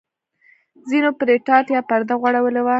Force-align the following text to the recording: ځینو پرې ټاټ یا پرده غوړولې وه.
ځینو 0.89 1.09
پرې 1.19 1.35
ټاټ 1.47 1.65
یا 1.75 1.81
پرده 1.89 2.15
غوړولې 2.21 2.61
وه. 2.63 2.69